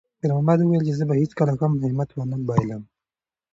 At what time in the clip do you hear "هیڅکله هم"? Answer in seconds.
1.21-1.73